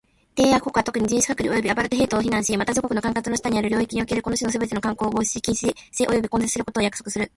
[0.35, 7.29] 締約国は、特に、人種隔離及びアパルトヘイトを非難し、また、自国の管轄の下にある領域におけるこの種のすべての慣行を防止し、禁止し及び根絶することを約束する。